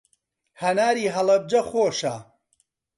هەناری 0.61 1.13
هەڵەبجە 1.15 1.61
خۆشە. 1.69 2.15